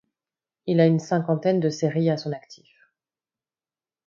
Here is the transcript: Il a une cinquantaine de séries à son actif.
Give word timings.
Il 0.65 0.79
a 0.79 0.87
une 0.87 0.97
cinquantaine 0.97 1.59
de 1.59 1.69
séries 1.69 2.09
à 2.09 2.17
son 2.17 2.31
actif. 2.31 2.65